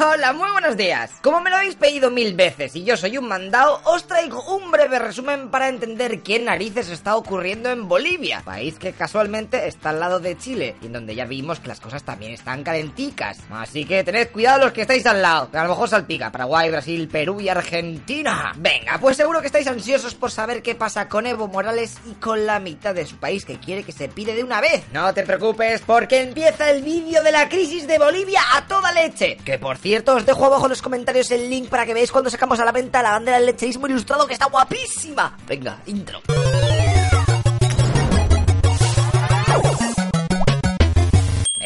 Hola, 0.00 0.32
muy 0.32 0.50
buenos 0.50 0.76
días. 0.76 1.12
Como 1.22 1.40
me 1.40 1.48
lo 1.48 1.56
habéis 1.56 1.76
pedido 1.76 2.10
mil 2.10 2.34
veces 2.34 2.74
y 2.74 2.82
yo 2.82 2.96
soy 2.96 3.18
un 3.18 3.28
mandado, 3.28 3.80
os 3.84 4.04
traigo 4.04 4.42
un 4.56 4.72
breve 4.72 4.98
resumen 4.98 5.48
para 5.48 5.68
entender 5.68 6.22
qué 6.22 6.40
narices 6.40 6.88
está 6.88 7.14
ocurriendo 7.14 7.70
en 7.70 7.86
Bolivia, 7.86 8.42
país 8.44 8.80
que 8.80 8.92
casualmente 8.92 9.68
está 9.68 9.90
al 9.90 10.00
lado 10.00 10.18
de 10.18 10.36
Chile 10.36 10.74
y 10.82 10.86
en 10.86 10.92
donde 10.94 11.14
ya 11.14 11.24
vimos 11.24 11.60
que 11.60 11.68
las 11.68 11.78
cosas 11.78 12.02
también 12.02 12.32
están 12.32 12.64
calenticas. 12.64 13.38
Así 13.50 13.84
que 13.84 14.02
tened 14.02 14.30
cuidado 14.30 14.64
los 14.64 14.72
que 14.72 14.82
estáis 14.82 15.06
al 15.06 15.22
lado, 15.22 15.50
que 15.52 15.58
a 15.58 15.62
lo 15.62 15.70
mejor 15.70 15.88
salpica 15.88 16.32
Paraguay, 16.32 16.68
Brasil, 16.68 17.06
Perú 17.06 17.40
y 17.40 17.48
Argentina. 17.48 18.52
Venga, 18.56 18.98
pues 18.98 19.16
seguro 19.16 19.40
que 19.40 19.46
estáis 19.46 19.68
ansiosos 19.68 20.16
por 20.16 20.32
saber 20.32 20.62
qué 20.62 20.74
pasa 20.74 21.08
con 21.08 21.26
Evo 21.26 21.46
Morales 21.46 21.96
y 22.10 22.14
con 22.14 22.44
la 22.44 22.58
mitad 22.58 22.92
de 22.92 23.06
su 23.06 23.18
país 23.18 23.44
que 23.44 23.60
quiere 23.60 23.84
que 23.84 23.92
se 23.92 24.08
pide 24.08 24.34
de 24.34 24.42
una 24.42 24.60
vez. 24.60 24.82
No 24.92 25.14
te 25.14 25.22
preocupes 25.22 25.80
porque 25.86 26.22
empieza 26.22 26.70
el 26.70 26.82
vídeo 26.82 27.22
de 27.22 27.30
la 27.30 27.48
crisis 27.48 27.86
de 27.86 27.98
Bolivia 27.98 28.40
a 28.54 28.66
toda 28.66 28.90
leche. 28.90 29.38
Que 29.50 29.58
por 29.58 29.78
cierto, 29.78 30.14
os 30.14 30.24
dejo 30.24 30.46
abajo 30.46 30.66
en 30.66 30.70
los 30.70 30.80
comentarios 30.80 31.28
el 31.32 31.50
link 31.50 31.68
para 31.68 31.84
que 31.84 31.92
veáis 31.92 32.12
cuando 32.12 32.30
sacamos 32.30 32.60
a 32.60 32.64
la 32.64 32.70
venta 32.70 33.02
la 33.02 33.10
bandera 33.10 33.38
del 33.38 33.46
lecherismo 33.46 33.88
ilustrado 33.88 34.24
que 34.24 34.34
está 34.34 34.46
guapísima. 34.46 35.36
Venga, 35.48 35.82
intro. 35.86 36.20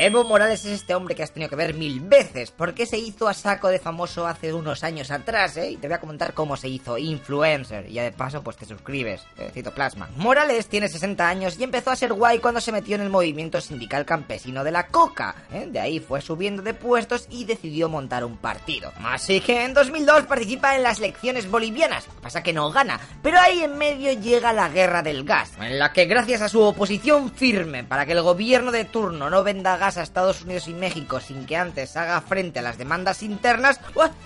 Evo 0.05 0.23
Morales 0.23 0.67
es 0.67 0.73
este 0.73 0.95
hombre 0.95 1.15
que 1.15 1.23
has 1.23 1.33
tenido 1.33 1.49
que 1.49 1.57
ver 1.57 1.73
mil 1.73 1.99
veces, 1.99 2.51
porque 2.51 2.85
se 2.85 2.99
hizo 2.99 3.27
a 3.27 3.33
saco 3.33 3.69
de 3.69 3.79
famoso 3.79 4.27
hace 4.27 4.53
unos 4.53 4.85
años 4.85 5.11
atrás, 5.11 5.57
¿eh? 5.57 5.71
Y 5.71 5.77
te 5.79 5.89
voy 5.89 5.95
a 5.95 6.01
comentar 6.01 6.35
cómo 6.35 6.59
se 6.59 6.69
hizo 6.69 6.99
influencer, 6.99 7.89
y 7.89 7.95
ya 7.95 8.03
de 8.03 8.13
paso 8.13 8.43
pues 8.43 8.59
te 8.59 8.67
suscribes, 8.67 9.23
eh, 9.39 9.51
Citoplasma. 9.55 10.11
Morales 10.19 10.67
tiene 10.67 10.89
60 10.89 11.27
años 11.27 11.59
y 11.59 11.65
empezó 11.65 11.91
a 11.91 11.97
ser 11.97 12.13
guay 12.13 12.39
cuando 12.41 12.61
se 12.61 12.71
metió 12.71 12.97
en 12.97 13.01
el 13.01 13.09
movimiento 13.09 13.63
sindical 13.63 14.05
campesino 14.05 14.63
de 14.63 14.73
la 14.73 14.89
coca, 14.89 15.37
¿eh? 15.51 15.69
De 15.71 15.81
ahí 15.81 16.01
fue 16.01 16.21
subiendo 16.21 16.63
de 16.63 16.75
puestos 16.75 17.27
y 17.31 17.47
decidió 17.47 17.89
montar 17.89 18.27
un 18.27 18.37
partido. 18.37 18.93
Así 19.03 19.41
que 19.41 19.65
en 19.65 19.73
2002 19.73 20.25
participa 20.25 20.77
en 20.77 20.83
las 20.83 20.99
elecciones 20.99 21.51
bolivianas, 21.51 22.05
pasa 22.21 22.43
que 22.43 22.53
no 22.53 22.71
gana, 22.71 23.01
pero 23.23 23.41
ahí 23.41 23.63
en 23.63 23.79
medio 23.79 24.13
llega 24.13 24.53
la 24.53 24.69
guerra 24.69 25.03
del 25.03 25.25
gas, 25.25 25.53
en 25.59 25.79
la 25.79 25.95
que 25.95 26.05
gracias 26.05 26.43
a 26.43 26.51
su 26.51 26.61
oposición 26.61 27.33
firme 27.33 27.85
para 27.85 28.05
que 28.05 28.13
el 28.13 28.21
gobierno 28.21 28.71
de 28.71 28.85
turno 28.85 29.31
no 29.31 29.43
venda 29.43 29.79
gas 29.79 29.94
a 29.97 30.03
Estados 30.03 30.43
Unidos 30.43 30.69
y 30.69 30.75
México 30.75 31.21
sin 31.21 31.47
que 31.47 31.57
antes 31.57 31.97
haga 31.97 32.21
frente 32.21 32.59
a 32.59 32.63
las 32.63 32.79
demandas 32.79 33.23
internas, 33.23 33.81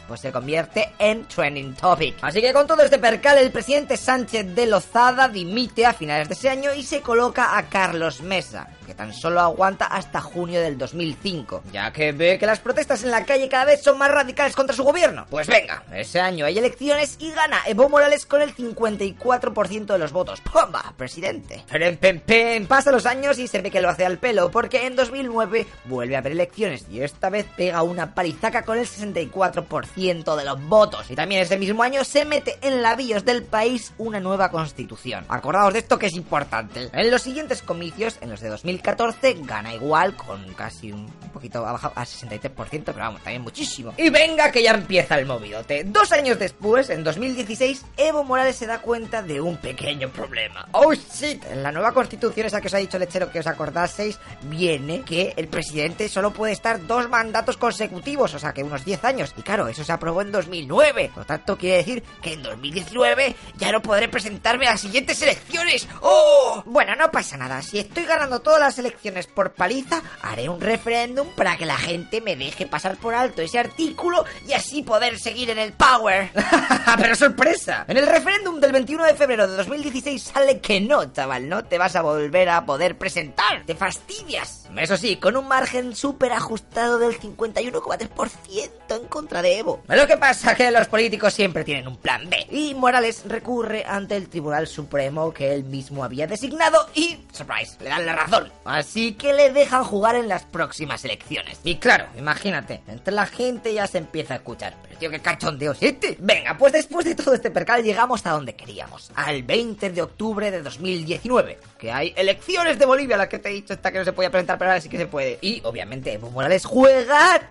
pues 0.07 0.21
se 0.21 0.33
convierte 0.33 0.93
en 0.99 1.27
trending 1.27 1.75
topic. 1.75 2.17
Así 2.23 2.41
que 2.41 2.53
con 2.53 2.67
todo 2.67 2.83
este 2.83 2.99
percal, 2.99 3.39
el 3.39 3.53
presidente 3.53 3.97
Sánchez 3.97 4.55
de 4.55 4.67
Lozada 4.67 5.29
dimite 5.29 5.87
a 5.87 5.93
finales 5.93 6.29
de 6.29 6.35
ese 6.35 6.51
año 6.51 6.73
y 6.75 6.83
se 6.83 7.03
coloca 7.03 7.57
a 7.57 7.69
Carlos 7.69 8.21
Mesa, 8.23 8.69
que 8.89 8.95
tan 8.95 9.13
solo 9.13 9.41
aguanta 9.41 9.85
hasta 9.85 10.23
junio 10.23 10.63
del 10.63 10.79
2005, 10.79 11.63
ya 11.71 11.93
que 11.93 12.13
ve 12.13 12.39
que 12.39 12.47
las 12.47 12.59
protestas 12.59 13.05
en 13.05 13.11
la 13.11 13.27
calle 13.27 13.47
cada 13.47 13.67
vez 13.67 13.83
son 13.83 13.99
más 13.99 14.11
radicales 14.11 14.57
contra 14.57 14.75
su 14.75 14.83
gobierno. 14.83 15.27
Pues 15.29 15.47
venga, 15.47 15.83
ese 15.93 16.21
año 16.21 16.47
hay 16.47 16.57
elecciones 16.57 17.17
y 17.19 17.31
gana 17.33 17.61
Evo 17.67 17.91
Morales 17.91 18.25
con 18.25 18.41
el 18.41 18.57
54% 18.57 19.85
de 19.85 19.99
los 19.99 20.13
votos. 20.13 20.41
¡Pumba! 20.41 20.95
Presidente. 20.97 21.63
Pero 21.71 21.85
en 21.85 21.99
pen, 21.99 22.23
pen, 22.25 22.67
pasan 22.67 22.95
los 22.95 23.05
años 23.05 23.39
y 23.39 23.47
se 23.47 23.61
ve 23.61 23.71
que 23.71 23.83
lo 23.83 23.91
hace 23.91 24.07
al 24.07 24.17
pelo, 24.17 24.51
porque 24.51 24.87
en 24.87 24.97
2009 24.97 25.67
vuelve 25.85 26.17
a 26.17 26.21
haber 26.21 26.33
elecciones 26.33 26.87
y 26.91 27.03
esta 27.03 27.29
vez 27.29 27.45
pega 27.59 27.83
una 27.83 28.15
palizaca 28.15 28.65
con 28.65 28.79
el 28.79 28.87
64% 28.87 30.35
de 30.35 30.45
los 30.47 30.67
votos. 30.67 31.11
Y 31.11 31.15
también 31.15 31.43
ese 31.43 31.59
mismo 31.59 31.83
año 31.83 32.05
se 32.05 32.25
mete 32.25 32.57
en 32.63 32.81
la 32.81 32.97
BIOS 32.97 33.27
del 33.27 33.43
país 33.43 33.93
una 33.99 34.19
nueva 34.19 34.51
constitución. 34.51 35.27
Acordaos 35.29 35.75
de 35.75 35.81
esto 35.81 35.99
que 35.99 36.07
es 36.07 36.15
importante. 36.15 36.89
En 36.95 37.11
los 37.11 37.21
siguientes 37.21 37.61
comicios, 37.61 38.17
en 38.23 38.31
los 38.31 38.41
de 38.41 38.49
2014, 38.79 39.37
gana 39.43 39.75
igual 39.75 40.15
con 40.17 40.55
casi 40.55 40.93
un 40.93 41.07
poquito 41.33 41.65
abajo 41.67 41.93
a 41.95 42.05
63%, 42.05 42.83
pero 42.85 42.99
vamos, 42.99 43.23
también 43.23 43.43
muchísimo. 43.43 43.93
Y 43.97 44.11
venga 44.11 44.51
que 44.51 44.63
ya 44.63 44.73
empieza 44.73 45.19
el 45.19 45.27
movidote. 45.27 45.85
Dos 45.85 46.13
años 46.13 46.39
después, 46.39 46.91
en 46.91 47.05
2016, 47.05 47.85
Evo 47.97 48.25
Morales 48.25 48.57
se 48.57 48.67
da 48.67 48.81
cuenta 48.81 49.23
de 49.23 49.41
un 49.41 49.57
pequeño 49.57 50.09
problema. 50.11 50.69
Oh 50.73 50.93
shit, 50.95 51.45
en 51.45 51.63
la 51.63 51.73
nueva 51.73 51.93
constitución 51.93 52.47
esa 52.47 52.61
que 52.61 52.69
os 52.69 52.75
ha 52.75 52.79
dicho 52.79 52.99
Lechero 52.99 53.31
que 53.31 53.41
os 53.41 53.47
acordaseis, 53.47 54.19
viene 54.43 55.03
que 55.03 55.35
el 55.37 55.49
presidente 55.49 56.09
solo 56.09 56.33
puede 56.33 56.53
estar 56.53 56.87
dos 56.87 57.09
mandatos 57.09 57.57
consecutivos, 57.57 58.35
o 58.35 58.39
sea 58.39 58.53
que 58.53 58.63
unos 58.63 58.85
10 58.85 59.05
años. 59.05 59.35
Y 59.37 59.43
claro, 59.43 59.69
eso 59.69 59.85
se 59.85 59.93
aprobó 59.93 60.23
en 60.23 60.33
2009. 60.33 61.11
Por 61.15 61.23
lo 61.23 61.27
tanto, 61.27 61.57
quiere 61.57 61.79
decir 61.79 62.03
que 62.23 62.35
en 62.35 62.43
2019 62.43 63.37
ya 63.57 63.73
no 63.73 63.83
podré 63.83 64.09
presentarme 64.09 64.67
a 64.67 64.73
las 64.73 64.81
siguientes 64.81 65.21
elecciones. 65.23 65.89
¡Oh! 66.01 66.63
Bueno, 66.67 66.95
no 66.97 67.11
pasa 67.11 67.37
nada. 67.37 67.63
Si 67.63 67.79
estoy 67.79 68.05
ganando 68.05 68.41
todas 68.41 68.61
las 68.61 68.68
elecciones 68.77 69.27
por 69.29 69.53
paliza, 69.53 70.03
haré 70.21 70.49
un 70.49 70.61
referéndum 70.61 71.29
para 71.29 71.57
que 71.57 71.65
la 71.65 71.79
gente 71.79 72.21
me 72.21 72.37
deje 72.37 72.67
pasar 72.67 72.97
por 72.97 73.15
alto 73.15 73.41
ese 73.41 73.59
artículo 73.59 74.25
y 74.47 74.53
así 74.53 74.83
poder 74.83 75.19
seguir 75.19 75.51
en 75.51 75.59
el 75.59 75.73
power. 75.73 76.31
Pero 76.99 77.15
sorpresa. 77.15 77.85
En 77.89 77.97
el 77.97 78.07
referéndum 78.07 78.61
del 78.61 78.73
21 78.73 79.05
de 79.05 79.15
febrero 79.15 79.47
de 79.47 79.57
2016 79.57 80.23
sale 80.23 80.61
que 80.61 80.81
no, 80.81 81.11
chaval, 81.13 81.49
no 81.49 81.65
te 81.65 81.79
vas 81.79 81.97
a 81.97 82.03
volver 82.03 82.49
a 82.49 82.67
poder 82.67 82.99
presentar. 82.99 83.65
Te 83.65 83.75
fastidias. 83.75 84.67
Eso 84.77 84.97
sí, 84.97 85.17
con 85.17 85.37
un 85.37 85.49
margen 85.49 85.95
súper 85.95 86.33
ajustado 86.33 86.99
del 86.99 87.19
51,3% 87.19 88.71
en 88.91 89.07
contra 89.09 89.43
de 89.43 89.59
Evo. 89.59 89.83
Lo 89.89 90.07
que 90.07 90.17
pasa 90.17 90.53
es 90.53 90.59
que 90.59 90.71
los 90.71 90.89
políticos 90.89 91.35
siempre 91.35 91.65
tienen 91.65 91.89
un 91.89 91.97
plan 91.97 92.29
B. 92.29 92.47
Y 92.51 92.75
Morales 92.75 93.23
recurre 93.27 93.85
ante 93.87 94.17
el 94.17 94.29
Tribunal 94.29 94.67
Supremo 94.67 95.33
que 95.33 95.53
él 95.53 95.65
mismo 95.65 96.05
había 96.05 96.27
designado 96.27 96.89
y, 96.95 97.19
surprise, 97.33 97.77
le 97.81 97.89
dan 97.89 98.07
la 98.07 98.15
razón. 98.15 98.53
Así 98.69 99.13
que 99.15 99.33
le 99.33 99.51
dejan 99.51 99.83
jugar 99.83 100.15
en 100.15 100.29
las 100.29 100.45
próximas 100.45 101.03
elecciones. 101.05 101.59
Y 101.65 101.77
claro, 101.77 102.07
imagínate, 102.19 102.83
entre 102.87 103.15
la 103.15 103.25
gente 103.25 103.73
ya 103.73 103.87
se 103.87 103.97
empieza 103.97 104.35
a 104.35 104.37
escuchar. 104.37 104.75
Pero 104.83 104.99
tío, 104.99 105.11
qué 105.11 105.21
cachondeo 105.21 105.75
este. 105.81 106.17
Venga, 106.21 106.57
pues 106.59 106.75
después 106.75 107.07
de 107.07 107.15
todo 107.15 107.33
este 107.33 107.51
percal 107.51 107.83
llegamos 107.83 108.27
a 108.27 108.31
donde 108.33 108.55
queríamos. 108.55 109.11
Al 109.15 109.43
20 109.43 109.91
de 109.91 110.03
octubre 110.03 110.51
de 110.51 110.63
2019. 110.63 111.59
Que 111.79 111.91
hay 111.91 112.13
elecciones 112.15 112.79
de 112.79 112.85
Bolivia, 112.85 113.17
la 113.17 113.29
que 113.29 113.39
te 113.39 113.49
he 113.49 113.53
dicho 113.53 113.73
esta 113.73 113.91
que 113.91 113.99
no 113.99 114.05
se 114.05 114.13
podía 114.13 114.31
presentar, 114.31 114.59
pero 114.59 114.71
ahora 114.71 114.81
sí 114.83 114.91
que 114.91 114.99
se 114.99 115.07
puede. 115.07 115.39
Y 115.41 115.63
obviamente 115.65 116.13
Evo 116.13 116.31
Morales 116.31 116.67
juega. 116.67 117.49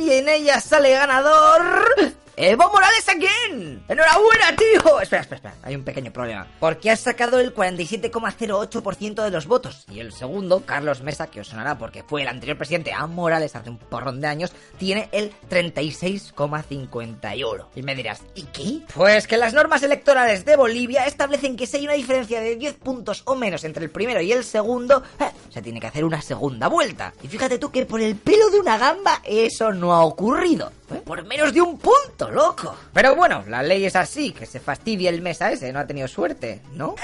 Y 0.00 0.10
en 0.10 0.28
ella 0.28 0.60
sale 0.60 0.92
ganador. 0.92 2.16
¡Evo 2.40 2.70
Morales 2.70 3.08
again! 3.08 3.82
¡Enhorabuena, 3.88 4.54
tío! 4.54 5.00
Espera, 5.00 5.22
espera, 5.22 5.36
espera. 5.38 5.54
Hay 5.64 5.74
un 5.74 5.82
pequeño 5.82 6.12
problema. 6.12 6.46
Porque 6.60 6.88
has 6.88 7.00
sacado 7.00 7.40
el 7.40 7.52
47,08% 7.52 9.24
de 9.24 9.30
los 9.32 9.48
votos. 9.48 9.84
Y 9.90 9.98
el 9.98 10.12
segundo, 10.12 10.62
Carlos 10.64 11.02
Mesa, 11.02 11.26
que 11.26 11.40
os 11.40 11.48
sonará 11.48 11.78
porque 11.78 12.04
fue 12.04 12.22
el 12.22 12.28
anterior 12.28 12.56
presidente 12.56 12.92
a 12.92 13.08
Morales 13.08 13.56
hace 13.56 13.70
un 13.70 13.78
porrón 13.78 14.20
de 14.20 14.28
años, 14.28 14.52
tiene 14.78 15.08
el 15.10 15.32
36,51. 15.50 17.66
Y 17.74 17.82
me 17.82 17.96
dirás, 17.96 18.22
¿y 18.36 18.44
qué? 18.44 18.82
Pues 18.94 19.26
que 19.26 19.36
las 19.36 19.52
normas 19.52 19.82
electorales 19.82 20.44
de 20.44 20.54
Bolivia 20.54 21.06
establecen 21.06 21.56
que 21.56 21.66
si 21.66 21.78
hay 21.78 21.86
una 21.86 21.94
diferencia 21.94 22.40
de 22.40 22.54
10 22.54 22.76
puntos 22.76 23.22
o 23.24 23.34
menos 23.34 23.64
entre 23.64 23.82
el 23.82 23.90
primero 23.90 24.20
y 24.20 24.30
el 24.30 24.44
segundo, 24.44 25.02
eh, 25.18 25.24
se 25.50 25.60
tiene 25.60 25.80
que 25.80 25.88
hacer 25.88 26.04
una 26.04 26.22
segunda 26.22 26.68
vuelta. 26.68 27.12
Y 27.20 27.26
fíjate 27.26 27.58
tú 27.58 27.72
que 27.72 27.84
por 27.84 28.00
el 28.00 28.14
pelo 28.14 28.48
de 28.50 28.60
una 28.60 28.78
gamba 28.78 29.22
eso 29.24 29.72
no 29.72 29.92
ha 29.92 30.04
ocurrido. 30.04 30.70
¿Eh? 30.90 31.02
Por 31.04 31.24
menos 31.24 31.52
de 31.52 31.60
un 31.60 31.78
punto, 31.78 32.30
loco. 32.30 32.74
Pero 32.92 33.14
bueno, 33.14 33.44
la 33.48 33.62
ley 33.62 33.84
es 33.84 33.96
así, 33.96 34.32
que 34.32 34.46
se 34.46 34.60
fastidia 34.60 35.10
el 35.10 35.20
mesa 35.20 35.50
ese, 35.50 35.72
no 35.72 35.80
ha 35.80 35.86
tenido 35.86 36.08
suerte, 36.08 36.62
¿no? 36.72 36.94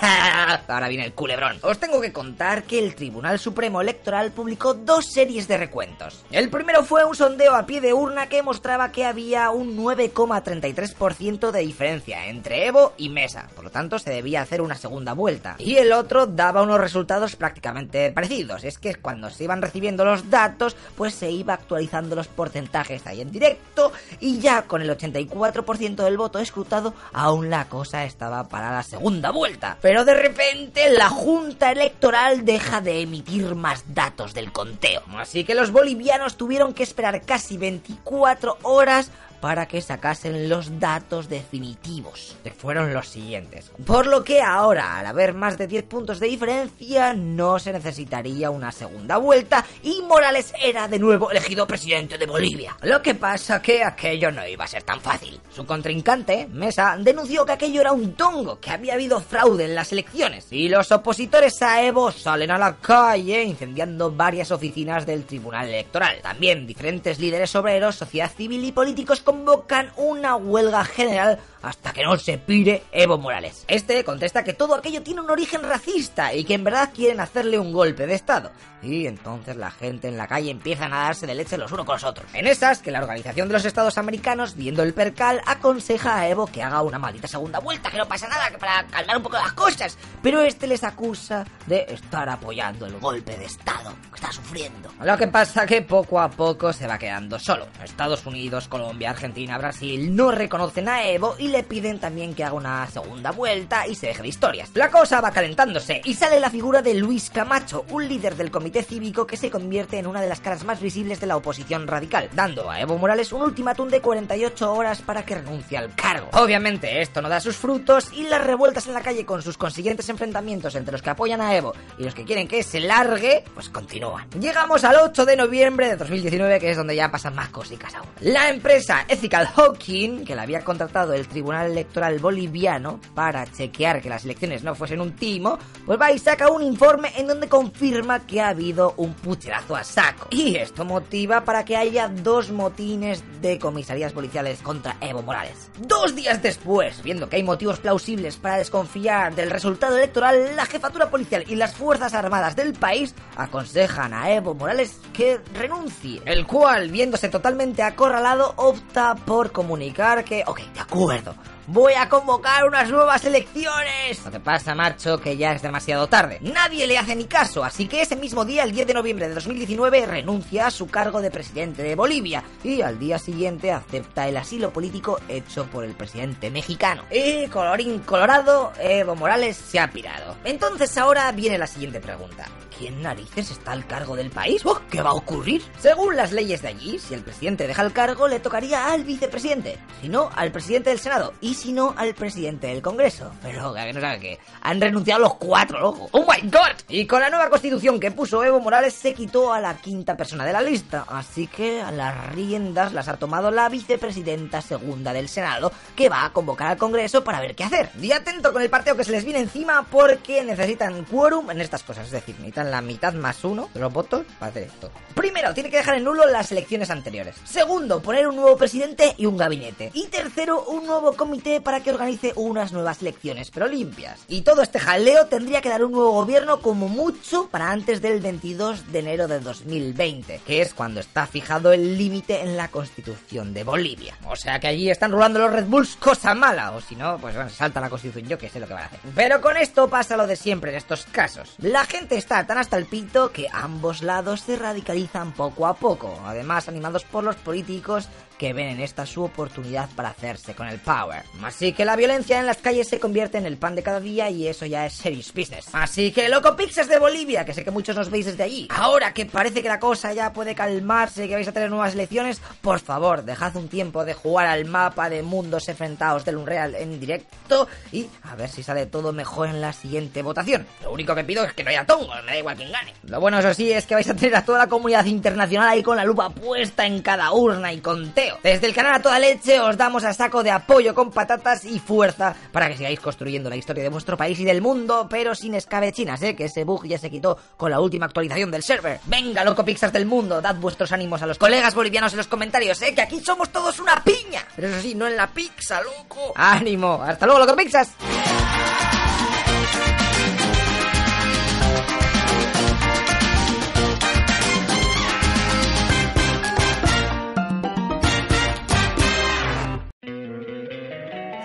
Ahora 0.68 0.88
viene 0.88 1.04
el 1.04 1.12
culebrón. 1.12 1.58
Os 1.62 1.78
tengo 1.78 2.00
que 2.00 2.12
contar 2.12 2.64
que 2.64 2.78
el 2.78 2.94
Tribunal 2.94 3.38
Supremo 3.38 3.80
Electoral 3.80 4.30
publicó 4.30 4.74
dos 4.74 5.06
series 5.12 5.48
de 5.48 5.56
recuentos. 5.56 6.24
El 6.30 6.50
primero 6.50 6.84
fue 6.84 7.04
un 7.04 7.16
sondeo 7.16 7.54
a 7.54 7.66
pie 7.66 7.80
de 7.80 7.92
urna 7.92 8.28
que 8.28 8.42
mostraba 8.42 8.92
que 8.92 9.04
había 9.04 9.50
un 9.50 9.76
9,33% 9.76 11.50
de 11.50 11.60
diferencia 11.60 12.26
entre 12.26 12.66
Evo 12.66 12.92
y 12.96 13.08
Mesa, 13.08 13.48
por 13.54 13.64
lo 13.64 13.70
tanto 13.70 13.98
se 13.98 14.10
debía 14.10 14.42
hacer 14.42 14.60
una 14.60 14.76
segunda 14.76 15.14
vuelta. 15.14 15.56
Y 15.58 15.76
el 15.76 15.92
otro 15.92 16.26
daba 16.26 16.62
unos 16.62 16.80
resultados 16.80 17.36
prácticamente 17.36 18.12
parecidos, 18.12 18.64
es 18.64 18.78
que 18.78 18.94
cuando 18.94 19.30
se 19.30 19.44
iban 19.44 19.62
recibiendo 19.62 20.04
los 20.04 20.30
datos, 20.30 20.76
pues 20.96 21.14
se 21.14 21.30
iba 21.30 21.54
actualizando 21.54 22.14
los 22.14 22.28
porcentajes 22.28 23.06
ahí 23.06 23.20
en 23.20 23.31
directo 23.32 23.92
y 24.20 24.38
ya 24.38 24.62
con 24.62 24.82
el 24.82 24.90
84% 24.96 26.04
del 26.04 26.16
voto 26.16 26.38
escrutado, 26.38 26.94
aún 27.12 27.50
la 27.50 27.68
cosa 27.68 28.04
estaba 28.04 28.48
para 28.48 28.70
la 28.70 28.82
segunda 28.82 29.30
vuelta. 29.30 29.78
Pero 29.80 30.04
de 30.04 30.14
repente 30.14 30.90
la 30.90 31.08
Junta 31.08 31.72
Electoral 31.72 32.44
deja 32.44 32.80
de 32.80 33.00
emitir 33.00 33.54
más 33.54 33.94
datos 33.94 34.34
del 34.34 34.52
conteo. 34.52 35.02
Así 35.16 35.44
que 35.44 35.54
los 35.54 35.72
bolivianos 35.72 36.36
tuvieron 36.36 36.74
que 36.74 36.82
esperar 36.82 37.22
casi 37.22 37.56
24 37.56 38.58
horas 38.62 39.10
para 39.42 39.66
que 39.66 39.82
sacasen 39.82 40.48
los 40.48 40.78
datos 40.78 41.28
definitivos, 41.28 42.36
que 42.44 42.52
fueron 42.52 42.94
los 42.94 43.08
siguientes. 43.08 43.72
Por 43.84 44.06
lo 44.06 44.22
que 44.22 44.40
ahora, 44.40 45.00
al 45.00 45.06
haber 45.06 45.34
más 45.34 45.58
de 45.58 45.66
10 45.66 45.82
puntos 45.82 46.20
de 46.20 46.28
diferencia, 46.28 47.12
no 47.12 47.58
se 47.58 47.72
necesitaría 47.72 48.50
una 48.50 48.70
segunda 48.70 49.16
vuelta 49.16 49.66
y 49.82 50.00
Morales 50.02 50.54
era 50.62 50.86
de 50.86 51.00
nuevo 51.00 51.32
elegido 51.32 51.66
presidente 51.66 52.18
de 52.18 52.26
Bolivia. 52.26 52.76
Lo 52.82 53.02
que 53.02 53.16
pasa 53.16 53.60
que 53.60 53.82
aquello 53.82 54.30
no 54.30 54.46
iba 54.46 54.64
a 54.64 54.68
ser 54.68 54.84
tan 54.84 55.00
fácil. 55.00 55.40
Su 55.52 55.66
contrincante, 55.66 56.46
Mesa, 56.46 56.96
denunció 57.00 57.44
que 57.44 57.52
aquello 57.52 57.80
era 57.80 57.90
un 57.90 58.12
tongo, 58.12 58.60
que 58.60 58.70
había 58.70 58.94
habido 58.94 59.20
fraude 59.20 59.64
en 59.64 59.74
las 59.74 59.90
elecciones, 59.90 60.46
y 60.52 60.68
los 60.68 60.92
opositores 60.92 61.60
a 61.62 61.82
Evo 61.82 62.12
salen 62.12 62.52
a 62.52 62.58
la 62.58 62.76
calle 62.76 63.42
incendiando 63.42 64.12
varias 64.12 64.52
oficinas 64.52 65.04
del 65.04 65.24
Tribunal 65.24 65.66
Electoral. 65.66 66.20
También 66.22 66.64
diferentes 66.64 67.18
líderes 67.18 67.56
obreros, 67.56 67.96
sociedad 67.96 68.30
civil 68.30 68.64
y 68.64 68.70
políticos 68.70 69.20
convocan 69.32 69.90
una 69.96 70.36
huelga 70.36 70.84
general 70.84 71.38
hasta 71.62 71.92
que 71.92 72.02
no 72.02 72.18
se 72.18 72.36
pire 72.36 72.82
Evo 72.92 73.16
Morales. 73.16 73.64
Este 73.66 74.04
contesta 74.04 74.44
que 74.44 74.52
todo 74.52 74.74
aquello 74.74 75.02
tiene 75.02 75.20
un 75.20 75.30
origen 75.30 75.62
racista 75.62 76.34
y 76.34 76.44
que 76.44 76.54
en 76.54 76.64
verdad 76.64 76.90
quieren 76.94 77.20
hacerle 77.20 77.58
un 77.58 77.72
golpe 77.72 78.06
de 78.06 78.14
estado. 78.14 78.50
Y 78.82 79.06
entonces 79.06 79.56
la 79.56 79.70
gente 79.70 80.08
en 80.08 80.18
la 80.18 80.26
calle 80.26 80.50
empieza 80.50 80.86
a 80.86 80.88
darse 80.88 81.26
de 81.26 81.36
leche 81.36 81.56
los 81.56 81.70
unos 81.70 81.86
con 81.86 81.94
los 81.94 82.04
otros. 82.04 82.26
En 82.34 82.48
esas 82.48 82.80
que 82.80 82.90
la 82.90 82.98
Organización 82.98 83.46
de 83.46 83.54
los 83.54 83.64
Estados 83.64 83.96
Americanos, 83.96 84.56
viendo 84.56 84.82
el 84.82 84.92
percal, 84.92 85.40
aconseja 85.46 86.18
a 86.18 86.28
Evo 86.28 86.46
que 86.46 86.64
haga 86.64 86.82
una 86.82 86.98
maldita 86.98 87.28
segunda 87.28 87.60
vuelta, 87.60 87.90
que 87.90 87.98
no 87.98 88.08
pasa 88.08 88.26
nada, 88.26 88.50
que 88.50 88.58
para 88.58 88.84
calmar 88.88 89.18
un 89.18 89.22
poco 89.22 89.36
las 89.36 89.52
cosas. 89.52 89.96
Pero 90.20 90.42
este 90.42 90.66
les 90.66 90.82
acusa 90.82 91.44
de 91.66 91.86
estar 91.88 92.28
apoyando 92.28 92.86
el 92.86 92.98
golpe 92.98 93.36
de 93.36 93.44
estado 93.44 93.92
que 94.10 94.16
está 94.16 94.32
sufriendo. 94.32 94.90
Lo 95.00 95.16
que 95.16 95.28
pasa 95.28 95.64
que 95.64 95.82
poco 95.82 96.20
a 96.20 96.28
poco 96.28 96.72
se 96.72 96.88
va 96.88 96.98
quedando 96.98 97.38
solo. 97.38 97.68
Estados 97.84 98.26
Unidos, 98.26 98.66
Colombia, 98.66 99.10
Argentina, 99.10 99.21
Brasil 99.58 100.16
no 100.16 100.32
reconocen 100.32 100.88
a 100.88 101.06
Evo 101.06 101.36
y 101.38 101.48
le 101.48 101.62
piden 101.62 102.00
también 102.00 102.34
que 102.34 102.42
haga 102.42 102.54
una 102.54 102.88
segunda 102.90 103.30
vuelta 103.30 103.86
y 103.86 103.94
se 103.94 104.08
deje 104.08 104.22
de 104.22 104.28
historias. 104.28 104.70
La 104.74 104.90
cosa 104.90 105.20
va 105.20 105.30
calentándose 105.30 106.00
y 106.04 106.14
sale 106.14 106.40
la 106.40 106.50
figura 106.50 106.82
de 106.82 106.94
Luis 106.94 107.30
Camacho, 107.30 107.84
un 107.90 108.08
líder 108.08 108.36
del 108.36 108.50
comité 108.50 108.82
cívico 108.82 109.26
que 109.26 109.36
se 109.36 109.50
convierte 109.50 109.98
en 109.98 110.06
una 110.06 110.20
de 110.20 110.28
las 110.28 110.40
caras 110.40 110.64
más 110.64 110.80
visibles 110.80 111.20
de 111.20 111.26
la 111.26 111.36
oposición 111.36 111.86
radical, 111.86 112.30
dando 112.34 112.68
a 112.70 112.80
Evo 112.80 112.98
Morales 112.98 113.32
un 113.32 113.42
ultimátum 113.42 113.88
de 113.88 114.00
48 114.00 114.72
horas 114.72 115.02
para 115.02 115.24
que 115.24 115.36
renuncie 115.36 115.78
al 115.78 115.94
cargo. 115.94 116.28
Obviamente 116.32 117.00
esto 117.00 117.22
no 117.22 117.28
da 117.28 117.40
sus 117.40 117.56
frutos 117.56 118.12
y 118.12 118.24
las 118.24 118.44
revueltas 118.44 118.86
en 118.88 118.94
la 118.94 119.02
calle 119.02 119.24
con 119.24 119.42
sus 119.42 119.56
consiguientes 119.56 120.08
enfrentamientos 120.08 120.74
entre 120.74 120.92
los 120.92 121.02
que 121.02 121.10
apoyan 121.10 121.40
a 121.40 121.54
Evo 121.54 121.74
y 121.96 122.04
los 122.04 122.14
que 122.14 122.24
quieren 122.24 122.48
que 122.48 122.62
se 122.62 122.80
largue, 122.80 123.44
pues 123.54 123.68
continúan. 123.68 124.28
Llegamos 124.30 124.82
al 124.84 124.96
8 124.96 125.24
de 125.24 125.36
noviembre 125.36 125.88
de 125.88 125.96
2019, 125.96 126.58
que 126.58 126.70
es 126.72 126.76
donde 126.76 126.96
ya 126.96 127.10
pasan 127.10 127.34
más 127.34 127.50
cositas 127.50 127.94
aún. 127.94 128.08
La 128.20 128.48
empresa 128.48 129.04
Ethical 129.12 129.46
Hawking, 129.46 130.24
que 130.24 130.34
la 130.34 130.42
había 130.42 130.64
contratado 130.64 131.12
el 131.12 131.28
Tribunal 131.28 131.70
Electoral 131.70 132.18
Boliviano 132.18 132.98
para 133.14 133.46
chequear 133.46 134.00
que 134.00 134.08
las 134.08 134.24
elecciones 134.24 134.64
no 134.64 134.74
fuesen 134.74 135.02
un 135.02 135.12
timo, 135.12 135.58
pues 135.84 136.00
va 136.00 136.10
y 136.10 136.18
saca 136.18 136.50
un 136.50 136.62
informe 136.62 137.12
en 137.18 137.26
donde 137.26 137.46
confirma 137.46 138.26
que 138.26 138.40
ha 138.40 138.48
habido 138.48 138.94
un 138.96 139.12
pucherazo 139.12 139.76
a 139.76 139.84
saco. 139.84 140.28
Y 140.30 140.56
esto 140.56 140.86
motiva 140.86 141.44
para 141.44 141.62
que 141.62 141.76
haya 141.76 142.08
dos 142.08 142.50
motines 142.50 143.22
de 143.42 143.58
comisarías 143.58 144.14
policiales 144.14 144.62
contra 144.62 144.96
Evo 145.02 145.22
Morales. 145.22 145.70
Dos 145.78 146.14
días 146.14 146.42
después, 146.42 147.02
viendo 147.02 147.28
que 147.28 147.36
hay 147.36 147.42
motivos 147.42 147.80
plausibles 147.80 148.36
para 148.38 148.56
desconfiar 148.56 149.34
del 149.34 149.50
resultado 149.50 149.98
electoral, 149.98 150.56
la 150.56 150.64
jefatura 150.64 151.10
policial 151.10 151.44
y 151.48 151.56
las 151.56 151.74
fuerzas 151.74 152.14
armadas 152.14 152.56
del 152.56 152.72
país 152.72 153.14
aconsejan 153.36 154.14
a 154.14 154.32
Evo 154.32 154.54
Morales 154.54 154.98
que 155.12 155.38
renuncie, 155.54 156.22
el 156.24 156.46
cual, 156.46 156.90
viéndose 156.90 157.28
totalmente 157.28 157.82
acorralado, 157.82 158.54
opta 158.56 159.01
por 159.26 159.50
comunicar 159.52 160.24
que, 160.24 160.42
ok, 160.46 160.60
de 160.72 160.80
acuerdo, 160.80 161.34
voy 161.66 161.92
a 161.94 162.08
convocar 162.08 162.64
unas 162.66 162.90
nuevas 162.90 163.24
elecciones. 163.24 164.24
Lo 164.24 164.30
que 164.30 164.40
pasa, 164.40 164.74
macho, 164.74 165.18
que 165.20 165.36
ya 165.36 165.52
es 165.52 165.62
demasiado 165.62 166.06
tarde. 166.06 166.38
Nadie 166.40 166.86
le 166.86 166.98
hace 166.98 167.16
ni 167.16 167.24
caso, 167.24 167.64
así 167.64 167.86
que 167.86 168.02
ese 168.02 168.16
mismo 168.16 168.44
día, 168.44 168.64
el 168.64 168.72
10 168.72 168.86
de 168.86 168.94
noviembre 168.94 169.28
de 169.28 169.34
2019, 169.34 170.06
renuncia 170.06 170.66
a 170.66 170.70
su 170.70 170.86
cargo 170.88 171.20
de 171.20 171.30
presidente 171.30 171.82
de 171.82 171.94
Bolivia 171.94 172.42
y 172.62 172.82
al 172.82 172.98
día 172.98 173.18
siguiente 173.18 173.72
acepta 173.72 174.28
el 174.28 174.36
asilo 174.36 174.72
político 174.72 175.18
hecho 175.28 175.66
por 175.66 175.84
el 175.84 175.94
presidente 175.94 176.50
mexicano. 176.50 177.02
Y 177.10 177.46
colorín 177.48 178.00
colorado, 178.00 178.72
Evo 178.80 179.16
Morales 179.16 179.56
se 179.56 179.78
ha 179.78 179.90
pirado. 179.90 180.36
Entonces 180.44 180.96
ahora 180.98 181.30
viene 181.32 181.58
la 181.58 181.66
siguiente 181.66 182.00
pregunta. 182.00 182.46
¿Quién 182.78 183.02
narices 183.02 183.50
está 183.50 183.72
al 183.72 183.86
cargo 183.86 184.16
del 184.16 184.30
país? 184.30 184.62
Oh, 184.64 184.80
¿Qué 184.90 185.02
va 185.02 185.10
a 185.10 185.14
ocurrir? 185.14 185.62
Según 185.78 186.16
las 186.16 186.32
leyes 186.32 186.62
de 186.62 186.68
allí, 186.68 186.98
si 186.98 187.14
el 187.14 187.22
presidente 187.22 187.66
deja 187.66 187.82
el 187.82 187.92
cargo, 187.92 188.26
le 188.26 188.40
tocaría 188.40 188.92
al 188.92 189.04
vicepresidente, 189.04 189.78
si 190.00 190.08
no, 190.08 190.30
al 190.34 190.50
presidente 190.50 190.90
del 190.90 190.98
Senado 190.98 191.32
y 191.40 191.51
si 191.54 191.72
no, 191.72 191.94
al 191.96 192.14
presidente 192.14 192.68
del 192.68 192.82
Congreso. 192.82 193.32
Pero 193.42 193.74
que 193.74 193.92
no 193.92 194.00
sabe 194.00 194.20
qué. 194.20 194.38
Han 194.62 194.80
renunciado 194.80 195.20
los 195.20 195.34
cuatro, 195.34 195.80
loco. 195.80 196.08
¡Oh 196.12 196.20
my 196.20 196.48
god! 196.48 196.76
Y 196.88 197.06
con 197.06 197.20
la 197.20 197.30
nueva 197.30 197.50
constitución 197.50 197.98
que 197.98 198.10
puso 198.10 198.44
Evo 198.44 198.60
Morales, 198.60 198.94
se 198.94 199.14
quitó 199.14 199.52
a 199.52 199.60
la 199.60 199.76
quinta 199.76 200.16
persona 200.16 200.44
de 200.44 200.52
la 200.52 200.62
lista. 200.62 201.04
Así 201.08 201.46
que 201.46 201.80
a 201.80 201.90
las 201.90 202.32
riendas 202.34 202.92
las 202.92 203.08
ha 203.08 203.16
tomado 203.16 203.50
la 203.50 203.68
vicepresidenta 203.68 204.60
segunda 204.60 205.12
del 205.12 205.28
Senado, 205.28 205.72
que 205.96 206.08
va 206.08 206.24
a 206.24 206.32
convocar 206.32 206.68
al 206.68 206.76
Congreso 206.76 207.24
para 207.24 207.40
ver 207.40 207.54
qué 207.54 207.64
hacer. 207.64 207.90
Y 208.00 208.12
atento 208.12 208.52
con 208.52 208.62
el 208.62 208.70
partido 208.70 208.96
que 208.96 209.04
se 209.04 209.12
les 209.12 209.24
viene 209.24 209.40
encima, 209.40 209.86
porque 209.90 210.42
necesitan 210.42 211.04
quórum 211.04 211.50
en 211.50 211.60
estas 211.60 211.82
cosas. 211.82 212.06
Es 212.06 212.12
decir, 212.12 212.34
necesitan 212.36 212.70
la 212.70 212.80
mitad 212.80 213.12
más 213.14 213.44
uno 213.44 213.68
de 213.74 213.80
los 213.80 213.92
votos 213.92 214.24
para 214.38 214.50
hacer 214.50 214.64
esto. 214.64 214.90
Primero, 215.14 215.52
tiene 215.54 215.70
que 215.70 215.76
dejar 215.76 215.96
en 215.96 216.04
nulo 216.04 216.26
las 216.26 216.50
elecciones 216.52 216.90
anteriores. 216.90 217.36
Segundo, 217.44 218.00
poner 218.00 218.26
un 218.26 218.36
nuevo 218.36 218.56
presidente 218.56 219.14
y 219.16 219.26
un 219.26 219.36
gabinete. 219.36 219.90
Y 219.94 220.06
tercero, 220.08 220.64
un 220.64 220.86
nuevo 220.86 221.12
comité 221.14 221.41
para 221.60 221.82
que 221.82 221.90
organice 221.90 222.32
unas 222.36 222.72
nuevas 222.72 223.02
elecciones, 223.02 223.50
pero 223.50 223.66
limpias. 223.66 224.20
Y 224.28 224.42
todo 224.42 224.62
este 224.62 224.78
jaleo 224.78 225.26
tendría 225.26 225.60
que 225.60 225.68
dar 225.68 225.84
un 225.84 225.92
nuevo 225.92 226.12
gobierno 226.12 226.60
como 226.60 226.88
mucho 226.88 227.48
para 227.48 227.70
antes 227.70 228.00
del 228.00 228.20
22 228.20 228.92
de 228.92 228.98
enero 228.98 229.28
de 229.28 229.40
2020, 229.40 230.40
que 230.46 230.62
es 230.62 230.74
cuando 230.74 231.00
está 231.00 231.26
fijado 231.26 231.72
el 231.72 231.98
límite 231.98 232.40
en 232.40 232.56
la 232.56 232.68
constitución 232.68 233.54
de 233.54 233.64
Bolivia. 233.64 234.16
O 234.26 234.36
sea 234.36 234.60
que 234.60 234.68
allí 234.68 234.90
están 234.90 235.12
rulando 235.12 235.40
los 235.40 235.52
Red 235.52 235.66
Bulls 235.66 235.96
cosa 235.96 236.34
mala, 236.34 236.72
o 236.72 236.80
si 236.80 236.96
no, 236.96 237.18
pues 237.18 237.34
bueno, 237.34 237.50
salta 237.50 237.80
la 237.80 237.90
constitución, 237.90 238.28
yo 238.28 238.38
que 238.38 238.48
sé 238.48 238.60
lo 238.60 238.66
que 238.66 238.74
van 238.74 238.84
a 238.84 238.86
hacer. 238.86 239.00
Pero 239.14 239.40
con 239.40 239.56
esto 239.56 239.88
pasa 239.88 240.16
lo 240.16 240.26
de 240.26 240.36
siempre 240.36 240.70
en 240.70 240.76
estos 240.76 241.06
casos. 241.06 241.54
La 241.58 241.84
gente 241.84 242.16
está 242.16 242.46
tan 242.46 242.58
hasta 242.58 242.76
el 242.76 242.86
pito 242.86 243.32
que 243.32 243.48
ambos 243.52 244.02
lados 244.02 244.42
se 244.42 244.56
radicalizan 244.56 245.32
poco 245.32 245.66
a 245.66 245.74
poco, 245.74 246.20
además 246.24 246.68
animados 246.68 247.04
por 247.04 247.24
los 247.24 247.36
políticos 247.36 248.08
que 248.38 248.52
ven 248.52 248.68
en 248.68 248.80
esta 248.80 249.06
su 249.06 249.22
oportunidad 249.22 249.88
para 249.94 250.08
hacerse 250.10 250.54
con 250.54 250.66
el 250.66 250.80
power. 250.80 251.22
Así 251.42 251.72
que 251.72 251.84
la 251.84 251.96
violencia 251.96 252.38
en 252.38 252.46
las 252.46 252.58
calles 252.58 252.88
se 252.88 253.00
convierte 253.00 253.38
en 253.38 253.46
el 253.46 253.56
pan 253.56 253.74
de 253.74 253.82
cada 253.82 254.00
día 254.00 254.30
y 254.30 254.46
eso 254.46 254.66
ya 254.66 254.86
es 254.86 254.92
serious 254.92 255.32
business. 255.32 255.66
Así 255.72 256.12
que 256.12 256.28
loco 256.28 256.54
Pixes 256.56 256.88
de 256.88 256.98
Bolivia, 256.98 257.44
que 257.44 257.54
sé 257.54 257.64
que 257.64 257.70
muchos 257.70 257.96
nos 257.96 258.10
veis 258.10 258.26
desde 258.26 258.42
allí. 258.44 258.68
Ahora 258.70 259.12
que 259.12 259.26
parece 259.26 259.62
que 259.62 259.68
la 259.68 259.80
cosa 259.80 260.12
ya 260.12 260.32
puede 260.32 260.54
calmarse 260.54 261.24
y 261.24 261.28
que 261.28 261.34
vais 261.34 261.48
a 261.48 261.52
tener 261.52 261.70
nuevas 261.70 261.94
elecciones, 261.94 262.40
por 262.60 262.78
favor, 262.80 263.24
dejad 263.24 263.56
un 263.56 263.68
tiempo 263.68 264.04
de 264.04 264.14
jugar 264.14 264.46
al 264.46 264.64
mapa 264.66 265.08
de 265.08 265.22
mundos 265.22 265.68
enfrentados 265.68 266.24
del 266.24 266.36
Unreal 266.36 266.74
en 266.74 267.00
directo 267.00 267.68
y 267.90 268.08
a 268.22 268.36
ver 268.36 268.48
si 268.48 268.62
sale 268.62 268.86
todo 268.86 269.12
mejor 269.12 269.48
en 269.48 269.60
la 269.60 269.72
siguiente 269.72 270.22
votación. 270.22 270.66
Lo 270.82 270.92
único 270.92 271.14
que 271.14 271.24
pido 271.24 271.44
es 271.44 271.52
que 271.54 271.64
no 271.64 271.70
haya 271.70 271.84
tongos, 271.84 272.22
me 272.24 272.32
da 272.32 272.38
igual 272.38 272.56
quién 272.56 272.70
gane. 272.70 272.94
Lo 273.04 273.20
bueno 273.20 273.38
eso 273.38 273.52
sí 273.54 273.72
es 273.72 273.86
que 273.86 273.94
vais 273.94 274.08
a 274.08 274.14
tener 274.14 274.36
a 274.36 274.44
toda 274.44 274.58
la 274.58 274.66
comunidad 274.68 275.04
internacional 275.06 275.68
ahí 275.68 275.82
con 275.82 275.96
la 275.96 276.04
lupa 276.04 276.30
puesta 276.30 276.86
en 276.86 277.02
cada 277.02 277.32
urna 277.32 277.72
y 277.72 277.80
conteo. 277.80 278.38
Desde 278.42 278.66
el 278.66 278.74
canal 278.74 278.94
a 278.94 279.02
toda 279.02 279.18
leche 279.18 279.60
os 279.60 279.76
damos 279.76 280.04
a 280.04 280.12
saco 280.14 280.42
de 280.42 280.50
apoyo 280.50 280.94
con 280.94 281.10
patatas 281.22 281.64
y 281.64 281.78
fuerza 281.78 282.34
para 282.50 282.68
que 282.68 282.76
sigáis 282.76 282.98
construyendo 282.98 283.48
la 283.48 283.54
historia 283.54 283.84
de 283.84 283.88
vuestro 283.88 284.16
país 284.16 284.38
y 284.40 284.44
del 284.44 284.60
mundo, 284.60 285.06
pero 285.08 285.36
sin 285.36 285.54
escabechinas, 285.54 286.20
¿eh? 286.22 286.34
Que 286.34 286.46
ese 286.46 286.64
bug 286.64 286.84
ya 286.86 286.98
se 286.98 287.10
quitó 287.10 287.38
con 287.56 287.70
la 287.70 287.80
última 287.80 288.06
actualización 288.06 288.50
del 288.50 288.64
server. 288.64 288.98
Venga, 289.04 289.44
loco 289.44 289.64
Pixars 289.64 289.92
del 289.92 290.06
mundo, 290.06 290.40
dad 290.40 290.56
vuestros 290.56 290.90
ánimos 290.90 291.22
a 291.22 291.26
los 291.26 291.38
colegas 291.38 291.74
bolivianos 291.74 292.12
en 292.12 292.16
los 292.18 292.26
comentarios, 292.26 292.82
¿eh? 292.82 292.92
Que 292.92 293.02
aquí 293.02 293.20
somos 293.20 293.50
todos 293.50 293.78
una 293.78 294.02
piña. 294.02 294.44
Pero 294.56 294.68
eso 294.68 294.80
sí, 294.80 294.96
no 294.96 295.06
en 295.06 295.16
la 295.16 295.28
pizza, 295.28 295.80
loco. 295.80 296.32
¡Ánimo! 296.34 297.00
¡Hasta 297.00 297.24
luego, 297.26 297.40
loco 297.40 297.56
Pixas! 297.56 297.92